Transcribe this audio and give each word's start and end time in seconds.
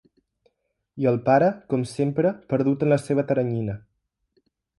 I 1.03 1.09
el 1.11 1.19
pare, 1.27 1.49
com 1.73 1.83
sempre, 1.91 2.33
perdut 2.55 2.87
en 2.87 2.93
la 2.95 2.99
seva 3.05 3.27
teranyina. 3.33 3.79